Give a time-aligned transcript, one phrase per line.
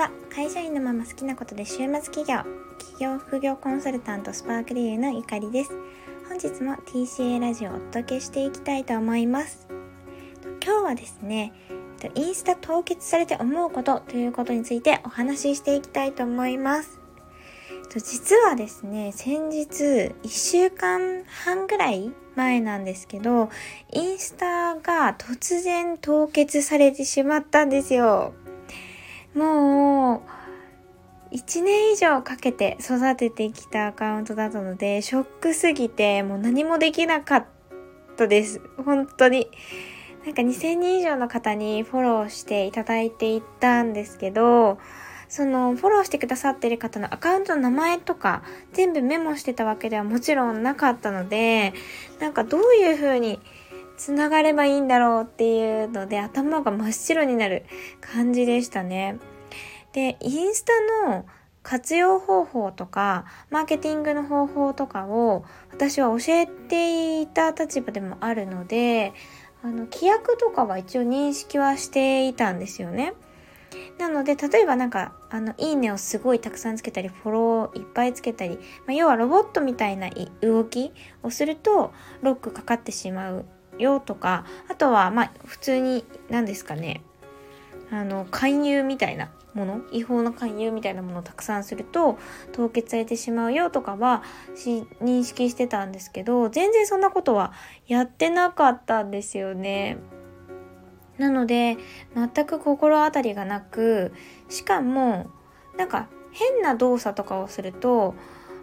[0.00, 2.38] は会社員のまま好きなことで週末企業
[2.78, 5.72] 企業副業コンサルタントスパークリーのゆかりです。
[6.26, 9.68] 本日も TCA ラジオをお届けしていきたいと思います。
[10.64, 11.52] 今日はですね
[12.14, 16.98] インスタ凍結されて思うことということについてお話ししていきたいと思います。
[17.94, 19.84] 実はですね、先日
[20.22, 23.50] 1週間半ぐらい前なんですけど、
[23.92, 28.32] インスタが突然凍結されてしまったんですよ。
[29.34, 30.22] も
[31.32, 37.44] う、1年以上かけて育ててきたアカウントだったので、ショックすぎて、もう何もできなかっ
[38.16, 38.60] たです。
[38.84, 39.48] 本当に。
[40.24, 44.78] なんか2000人以上の方にフォローしていただいていったんですけど、
[45.28, 51.72] そのフォローしてくださってる方のアカウントの名前とか全部メモしてたわけではもちろんなかったので、
[52.18, 53.38] なんかどういう風に
[53.96, 57.64] 繋がればいいんだろうっていうので頭が真っ白になる
[58.00, 59.18] 感じでしたね。
[59.92, 61.26] で、インスタの
[61.62, 69.12] 活用方法とか、マーケティングの方法とかを私は教えていた立場でもあるので、
[69.62, 73.14] あの、規約とかは一応認識はしていたんですよね。
[73.98, 80.08] なので、例えばなんか、あの、いいねをすごいたくさんつけたり、フォローいっぱいつけたり、まあ、要はロボットみたいな
[80.40, 83.44] 動きをすると、ロックかかってしまう
[83.78, 87.02] よとか、あとは、まあ、普通に、何ですかね、
[87.90, 92.18] あの、勧誘みたいなもの、違法な勧誘みたいなものをたくさんすると、
[92.52, 94.22] 凍結されてしまうよとかは、
[95.00, 97.52] 認識してたんですけど、全然そんなことは
[97.86, 99.98] やってなかったんですよね。
[101.18, 101.76] なので、
[102.14, 104.12] 全く心当たりがなく、
[104.48, 105.30] しかも、
[105.76, 108.14] なんか変な動作とかをすると、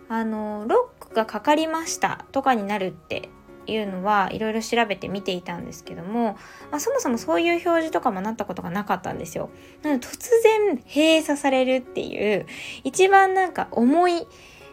[0.10, 3.30] あの、ロックがかかりましたとかになるって
[3.68, 6.38] いうのはいろいろ調べて見ていたんですけども、
[6.72, 9.50] まあ、そもそもそういう表示とかもなったことがなかったんですよ。
[9.84, 12.46] なので突然閉鎖されるっていう
[12.84, 14.28] 一番なんか重い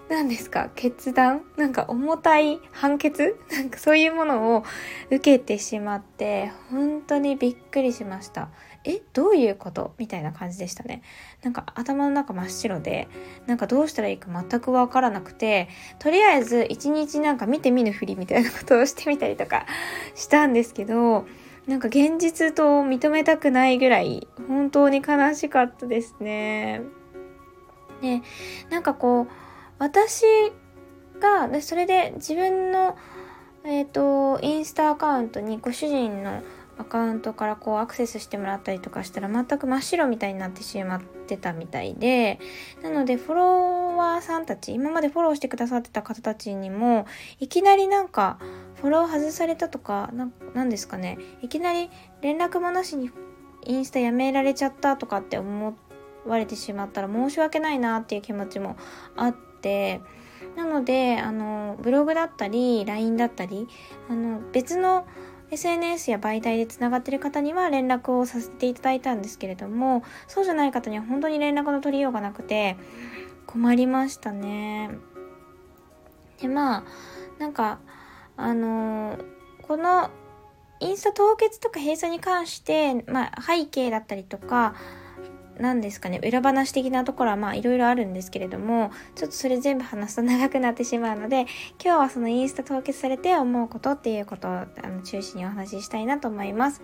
[0.09, 4.65] 何ですか決断なんか重たい判決なんかそういうものを
[5.07, 8.49] 受けてしまって、本当にびっくりしました。
[8.85, 9.95] えどういうこと？
[9.99, 11.03] みたいな感じでしたね。
[11.43, 13.09] なんか頭の中真っ白で、
[13.47, 15.69] なんかどうしたらいいか全くわからなくて、
[15.99, 19.67] とりあえず一日なんか見て見ぬふりみたいなことをしてみたりとか
[20.15, 21.27] したんですけど、
[21.67, 26.83] なんか現実と認めたくないぐらい本当に悲しかったですね。
[28.03, 28.21] で、
[28.69, 29.29] なんかこう、
[29.79, 30.25] 私
[31.21, 32.99] が、でそれで自分の、
[33.65, 36.43] えっ、ー、と、インスタアカウントにご主人の
[36.79, 42.39] アカウントからこうアクセスしてもらったりとかしたら全く真っ白みたいになってしまってたみたいで、
[42.83, 47.07] なのでフォロワーさんたち、今までフォローしてくださってた方たちにも、
[47.39, 48.39] いきなりなんか、
[48.77, 51.91] フォロー外されたとか、ななんですかね、いきなり
[52.21, 53.11] 連絡もなしに
[53.65, 55.77] インスタやめられちゃったとかって思
[56.27, 58.77] われてしまったら申し訳ないなっていう気持ちも
[59.17, 60.03] あって、て
[60.57, 63.67] なのであのブログだったり LINE だったり
[64.11, 65.07] あの別の
[65.51, 72.77] SNS や媒体でつながってる方には連絡をさせていただいたんですけれどもそうじゃない方には本当に連絡の取りようがなくて
[73.47, 74.91] 困りましたね。
[76.41, 76.85] でまあ
[77.39, 77.79] なんか
[78.37, 79.19] あの
[79.63, 80.11] この
[80.81, 84.75] インスタ凍結とか閉鎖に関して、まあ、背景だったりとか
[85.59, 91.43] 何ですかね裏話的なところはまあいろいろあるんですけれどもちょっとそれ全部話すと長くなってしまうので
[91.83, 96.83] 今日はそのインスタ凍結されて思うことっていうことをあの中心にお話ししたいなと思います。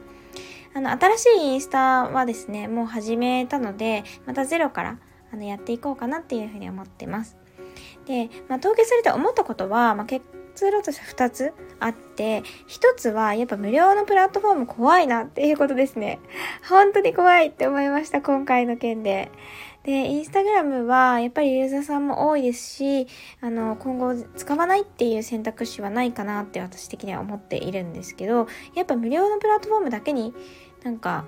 [0.72, 4.98] あの新しいインスタはですねもう始めたのでまたゼロから
[5.32, 7.36] あのやっていこうかなっていうふうに思ってます。
[8.06, 10.24] で、まあ、凍結されて思ったことは、まあ、結
[10.60, 16.20] 通路として2つあって、1つはやっぱ無料のプラットフォーム怖いなっていうことですね。
[16.68, 19.30] 本当に怖いって思いました、今回の件で。
[19.84, 23.06] で、インスタグラムはやっぱりユーザーさんも多いですし、
[23.40, 30.34] あの、今後使わないっていう選択肢はないかなって私的には思っているんですけど、やっぱ無料のプラットフォームだけに
[30.82, 31.24] なんか、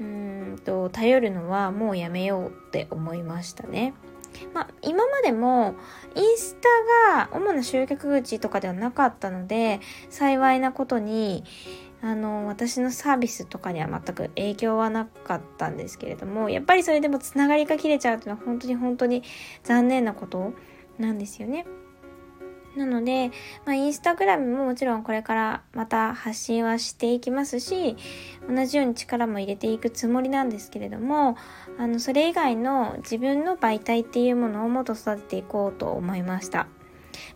[0.00, 3.94] うんと、頼るのはもうやめようって思いましたね。
[4.54, 5.74] まあ、今までも
[6.14, 9.80] インスタが主な集客口とかではなかったので
[10.10, 11.44] 幸いなことに
[12.02, 19.22] あの私のサービスとかには全く影響はなかったんですけれどもやっぱりそれでもつながりが切れちゃうっていうのは本当に本当に
[19.64, 20.52] 残念なこと
[20.98, 21.66] なんですよね。
[22.76, 23.30] なので、
[23.64, 27.96] まあ、インスタグラムももちろんこれからまた発信はしていきますし、
[28.48, 31.36] 同じように力も入れていくつもりなんですけれども、
[31.78, 36.68] あの、それ以外の自分の媒体っていうものをもっと育てていこうと思いました。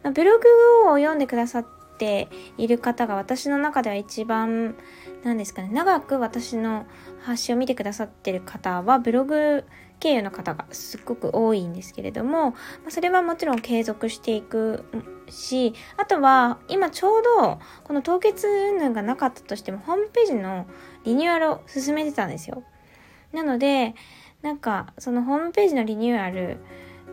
[0.02, 1.66] まあ、ブログを読んでくださっ
[2.00, 4.75] ている方が私の中では一番、
[5.23, 6.87] なんですかね、長く私の
[7.23, 9.64] 発信を見てくださってる方はブログ
[10.00, 12.55] 経由の方がすっごく多いんですけれども、
[12.88, 14.85] それはもちろん継続していく
[15.29, 20.67] しあとは今ちょうどこの凍結云々がなかったとしてもホームページの
[21.05, 22.62] リニューアルを進めてたんですよ。
[23.32, 23.94] なので
[24.43, 26.56] なんかそのホームページのリニューアル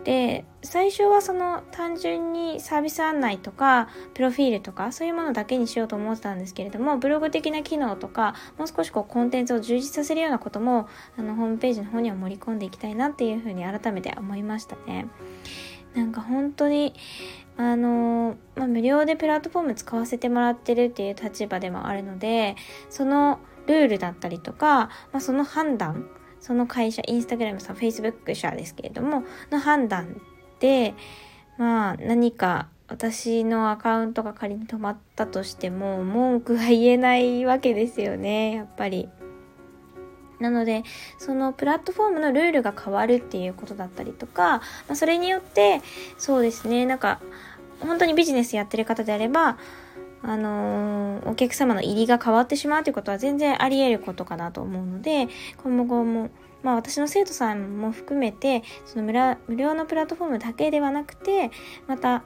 [0.08, 10.88] で最初はその単純にサービス案内とかプロフィールとかそういうものだけにしようと思ってたんですけれどもブログ的な機能とかもう少しこうコンテンツを充実させるようなことも
[11.18, 15.10] あのホームページの方には盛り込んでいきたいなっていうふうに改めて思いましたね。
[15.94, 16.94] なんか本当に
[17.58, 22.56] あのまあ、無料でプラットフォーム使わせてもらってるっていう立場でもあるので
[22.90, 26.08] そのルールだったりとか、まあ、その判断
[26.40, 30.22] その会社、インスタグラムさん、フェイスブック社ですけれども、の判断
[30.60, 30.94] で、
[31.58, 39.10] まあ何か私のアカウントが仮に止まったとしても文句は言えないわけですよね、やっぱり。
[40.40, 40.84] なので、
[41.18, 45.82] そのプラットフォームのルールが変わるっていうことだったりとか、まあ、それによって、
[46.18, 47.20] そうですね、なんか、
[47.82, 49.58] 本当にビジネスやってる方であれば、
[50.24, 55.28] あのー、お客様の入りが変わってしまうということは全然あり得ることかなと思うので、
[55.64, 56.30] 今後も、
[56.64, 61.52] まあ私の生徒さんも含めて、その無料のプラットフォームだけではなくて、
[61.88, 62.24] また、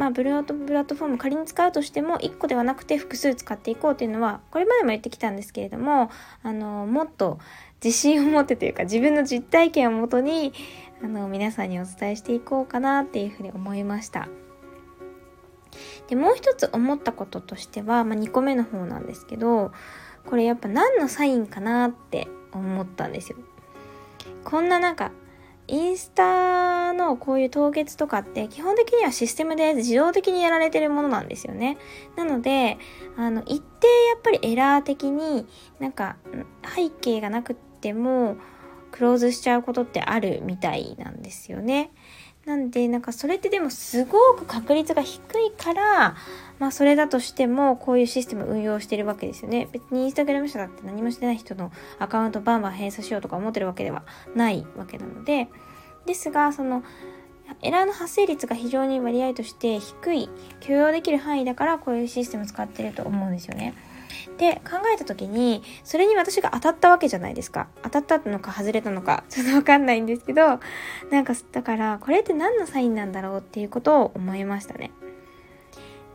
[0.00, 6.10] まあ、ブルートプラットフォーム仮に使うとしても1個ではなくて複数使っていこうというのはこれまでも言ってきたんですけれども
[6.42, 7.38] あのもっと
[7.84, 10.54] 自信を持ってというか自分の実体験をもとに
[11.04, 14.28] あの皆さんにお伝えしていこうかなっていうふうに思いました。
[16.10, 19.72] でもう一つ思ったこととしては、まあ、2個目の方なんですけど
[20.26, 23.38] これやっぱ何のサインかなって思ったんですよ。
[24.44, 25.12] こんななんか
[25.68, 31.78] インスタのこういう凍結とかって基本的にはシステムで自動的にやられてるものなんですよね。
[32.16, 32.78] なので、
[33.16, 35.46] あの、一定やっぱりエラー的に
[35.78, 36.16] なんか
[36.74, 38.36] 背景がなくっても
[38.90, 41.92] クローズしちゃうことってあるみたいなんですよね。
[42.50, 46.16] なんでなんかそれってでもすごく確率が低いから
[46.58, 51.70] まあそれだとしてもこういうシステム運用してるわけですよね別にインスタグラム社だって何もしてない人の
[52.00, 54.02] アカウントバンバン閉鎖しようとか思ってるわけでは
[54.34, 55.48] ないわけなので
[56.06, 56.82] ですがその
[57.62, 63.74] エラーの発生率が非常に割合として低い許容できる範囲だからこういうシステム使ってると思うんですよね。
[64.38, 67.68] で考えた時にそれに私が当たったわけじゃないですか。
[67.82, 70.60] 当たったのか外れたのか ちょっとわかんないんですけど
[71.10, 74.90] なんかだからこれって何のサインなんだろうっていうことを思いましたね。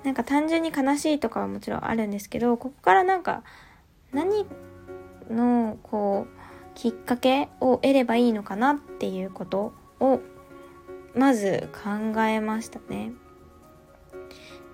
[0.03, 3.41] なんか単純に悲しいとかはもちろんあるんですけどここからなんか
[4.13, 4.45] 何
[5.31, 6.45] のこう
[6.75, 10.19] きっかけを得ればいいのかなっていうことを
[11.15, 13.13] まず考えましたね。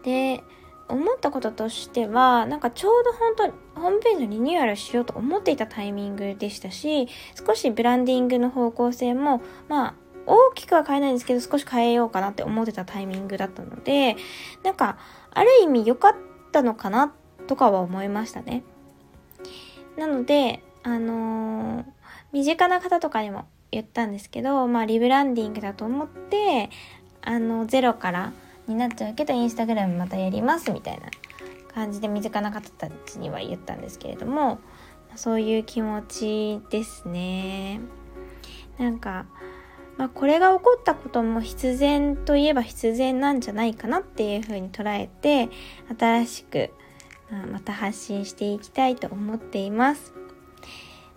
[0.04, 0.44] で
[0.92, 3.36] 思ったこととしてはなんかちょうど本
[3.76, 7.08] 当ホームページのリニューアルしようと思っていたタイミングでしたし
[7.46, 9.94] 少しブランディングの方向性もまあ
[10.26, 14.16] 大きくは変えないんですけど少し変えようかなって思ってたタイミングだったので
[14.64, 14.98] なんか
[15.32, 16.16] ある意味良かっ
[16.52, 17.14] たのかな
[17.48, 18.64] とかは思いましたね。
[19.98, 21.86] なのであのー、
[22.32, 26.70] 身近な方とかにも言ったんですけどまあリブランディングだと思って
[27.22, 28.34] あのゼロから
[28.68, 31.08] になっちゃうけどインスタグラムまたやりますみたいな
[31.74, 34.60] 感じで身近な方たちには言ったんですけれども
[35.16, 37.82] そういう気持ちですね。
[38.78, 39.26] なんか、
[39.98, 45.50] まあ、これが起こったことも必然といえば必然なんじゃないかなっていうふうに捉えて
[46.00, 46.72] 新しく、
[47.30, 50.21] まあ、また発信していきたいと思っています。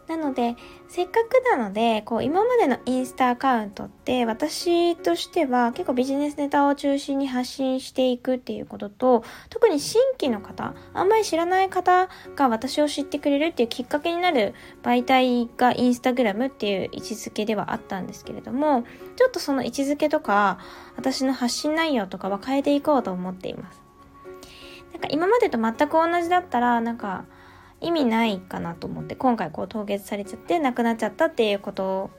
[0.06, 0.56] なので、
[0.88, 18.84] せっかくなので、こう、今までのインスタアカウントって、私としては結構ビジネスネタを中心に発信していくっていうことと、特に新規の方、あんまり知らない方が私を知ってくれるっていうきっかけになる媒体がインスタグラムっていう位置づけではあったんですけれども、
[19.16, 20.58] ちょっとその位置づけとか、
[20.96, 23.82] 私の発信内容とかは変えていこうと思っています。
[24.92, 27.24] なんか今までと全く同じだったら、なんか、
[27.84, 32.10] 意味ないかなと思って今回こう凍結されちゃってなくなっちゃったっていうこと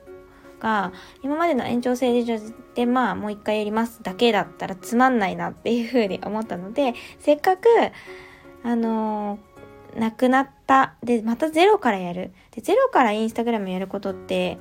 [0.60, 0.92] が
[1.22, 2.38] 今までの延長線上
[2.74, 7.68] でまあもう一回やりますだけだったらつまんないなっていうふうに思ったのでせっかく
[8.62, 14.58] あのー、なくなったでまたゼロからやるでゼロからインスタグラムやることって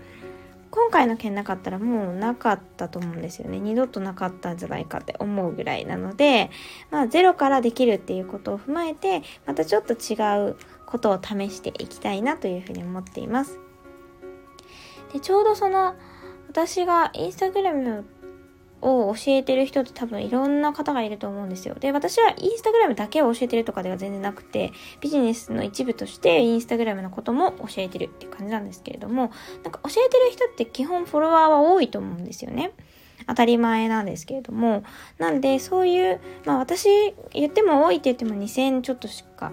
[0.75, 3.61] 今回の件なかったらもうなかったと思うんですよね。
[3.61, 6.51] 二度となかったんじゃないかって思うぐらいなので、
[6.91, 10.15] まあゼロからできるっていうことを踏まえて、またちょっと違
[10.49, 13.59] うことを試していきたいなというふうに思っています。
[15.13, 15.95] で、ちょうどその、
[16.47, 18.05] 私がインスタグラム
[18.81, 21.75] を教えてる人って多分いろんな方がいると思うんですよ。
[21.75, 29.31] で、私はインスタグラムだけを教えてるとかでは全然なくて、ビジネスの一部としてインスタグラムのことも教えてるって感じなんですけれども、
[29.63, 32.71] なんか教えてる人って基本フォロワーは多いと思うんですよね。
[33.27, 34.83] 当たり前なんですけれども、
[35.17, 36.87] なんでそういう、まあ私
[37.33, 39.51] 言っても多いって言っても2000ちょっとしか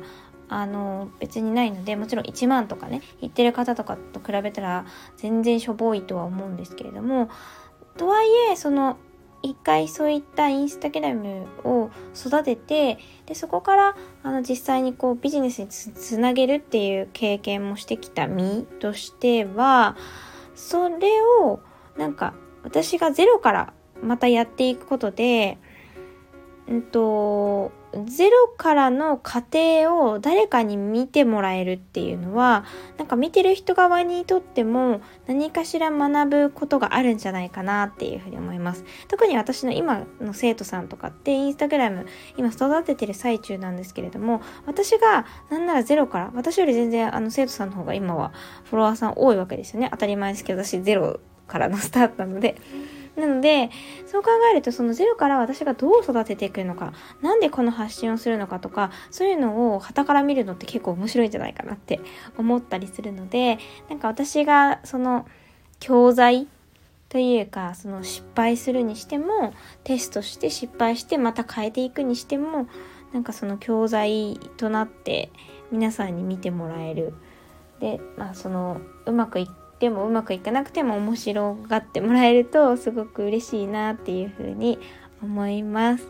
[0.55, 7.31] あの別にないのでもちろん1万とかね言ってる方とかと比べたら全然しょぼいとは思うんですけれども
[7.97, 8.99] とはいえその
[9.43, 19.97] 一回そういったインスタグラムを育ててでそこからあの実際にこうビジネスにつなげるっていう経験もしてきた身としては
[20.55, 20.97] それ
[21.41, 21.61] を
[21.97, 25.59] なんか私がゼロからまたやっていくことで
[26.69, 27.73] うんと
[28.07, 32.65] ゼロからの過程を誰かに見てもらえるっていうのは
[32.97, 38.85] なんか見てる人側にとっても何かしら学ぶことがあるんじゃないかなっていうふうに思います。
[39.09, 42.07] 特に私の今の生徒さんとかってインスタグラム
[42.39, 48.33] 今育ててる最中なんですけれども私がなんならゼロから私より全然あの生徒さんの方が今は
[48.65, 49.89] フォロワーさん多いわけですよね。
[49.91, 52.57] 当たり前ですけど私ゼロからのスタートなので。
[53.17, 53.71] なので、
[54.07, 62.01] そう考えるとそのゼロから私がどう育てていくのか、なんでこの発信をするのかとか、そういうのを旗から見るのって結構面白いんじゃないかなって
[62.39, 63.59] 思ったりするので、
[63.91, 65.27] なんか私がその
[65.79, 66.47] 教材
[67.11, 69.53] というか、その失敗するにしても、
[69.85, 72.67] テストして失敗してまた変えていくにしても、
[73.13, 75.31] なんかその教材となって
[75.71, 77.13] 皆さんに見てもらえる。
[77.81, 79.47] で、まあそのうまくいっ
[79.83, 84.79] てもうまくいかなくても面白がってもらえるとすごく嬉しいなっていうふうに
[85.21, 86.07] 思います。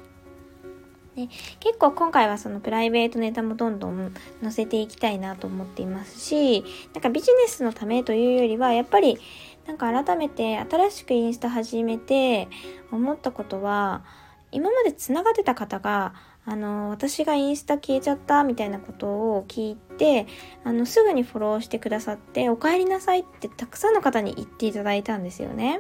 [1.17, 1.29] で
[1.61, 6.65] 結構今回はそのプライベートネタもどんどん載せていきたいなと思っていますし
[6.95, 9.19] なんかビジネスのためというよりはやっぱり
[9.67, 12.49] なんか改めて新しくインスタ始めて
[12.91, 14.05] 思ったことは
[14.53, 20.27] 今までつながってた方があの、私がインスタ消えちゃったみたいなことを聞いて、
[20.65, 25.79] あの、すぐにフォローしてくださって、お帰りなさいってたくさんの方に言っていただいたんですよね。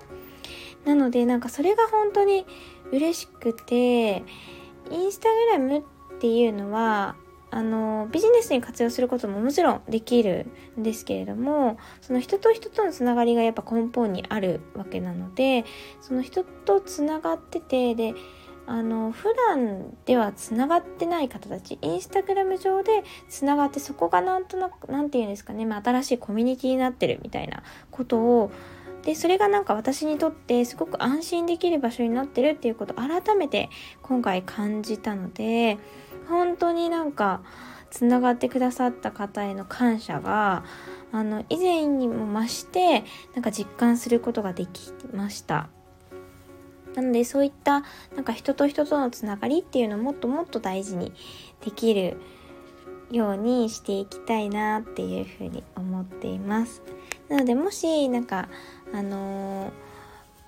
[0.84, 2.46] なので、なんかそれが本当に
[2.92, 4.22] 嬉しくて、
[4.90, 5.82] インスタグラムっ
[6.20, 7.16] ていうのは、
[7.50, 10.46] あの、ビジネスに活用することももちろんできる
[10.78, 15.66] んですけれども、その人と人とのつながりがやっぱ根本にあるわけなので、
[16.00, 18.14] その人とつながってて、で、
[18.66, 28.52] あの普段ではつながってない方たちインスタグラム上でつながってそこがなんとなく何て言うんですかね、まあ、新しいコミュニティになってるみたいなことを
[29.02, 33.68] でそれがなんか私にとってすごく安心できる場所になってるっていうことを改めて
[34.00, 35.78] 今回感じたので
[36.28, 37.42] 本当になんか
[37.90, 40.64] つながってくださった方への感謝が
[41.10, 43.04] あの以前にも増して
[43.34, 45.68] なんか実感することができました。
[46.94, 47.84] なのでそういった
[48.14, 51.12] なんか人と人とのつながりっていうのをもっともっと大事に
[51.64, 52.16] できる
[53.10, 56.82] ようにしていきたいなっていうふうに思っています。
[57.28, 58.48] なのでもしなんか
[58.92, 59.70] あのー、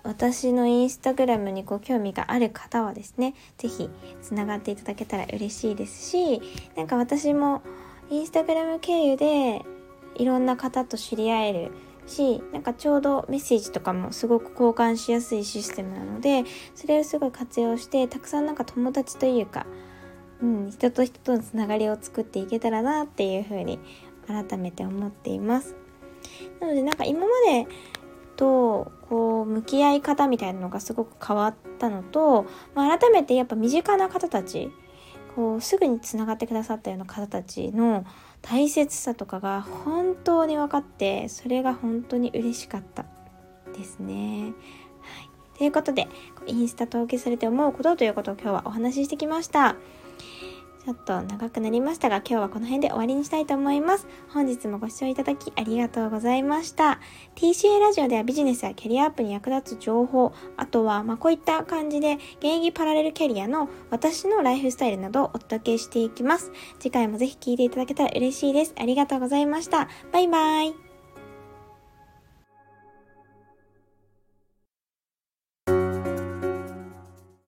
[0.02, 3.90] 私のインスタグラムにご興味がある方はですね、是非
[4.22, 6.42] つながっていただけたら嬉しいですし、
[6.76, 7.62] なんか私も
[8.10, 9.62] インスタグラム経由で
[10.16, 11.70] いろんな方と知り合える
[12.06, 16.44] しなんかちょうどメッセージとかもすごく交換しやすいシステムなので
[16.74, 19.66] それをすごい活用してたくさんなんか友達というか、
[20.42, 23.78] うん、人と人とのつながりを作っていけたらなっていうふうに
[24.26, 25.76] 改めて思っています。
[26.60, 27.66] なのでなんか今まで
[28.36, 34.70] とこう向き合い方みたいなのがすごく変わったのと、まあ、改めてやっぱ身近な方たち
[35.34, 38.04] こうすぐにつながってくださったような方たちの
[38.46, 43.06] 大切さとかが本当に分かってそれが本当に嬉しかった
[43.74, 44.52] ですね。
[45.00, 45.22] は
[45.54, 46.08] い、ということで
[46.46, 49.76] インスタ投稿されて思うことということを今日はお話ししてきました。
[50.84, 54.06] ちょっと長くなりましたが、今日はこの辺で終わりにしたいと思います。
[54.28, 57.00] 本日もご視聴いただきありがとうございました。
[57.36, 66.52] TCA ラジオではビジネスやキャリアアップに役立つ情報、あとは、まこういった感じで、現役パラレルキャリアの私のライフスタイルなどをお届けしていきます。
[66.78, 68.74] 次回もぜひ聴いていただけたら嬉しいです。
[68.78, 69.88] ありがとうございました。
[70.12, 70.83] バイバイ。